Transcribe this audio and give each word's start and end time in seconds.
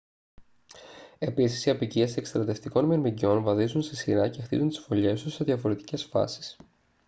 επίσης 1.19 1.65
οι 1.65 1.69
αποικίες 1.69 2.17
εκστρατευτικών 2.17 2.85
μυρμηγκιών 2.85 3.43
βαδίζουν 3.43 3.81
σε 3.81 3.95
σειρά 3.95 4.27
και 4.29 4.41
χτίζουν 4.41 4.67
τις 4.67 4.79
φωλιές 4.79 5.21
τους 5.23 5.33
σε 5.33 5.43
διαφορετικές 5.43 6.03
φάσεις 6.03 6.57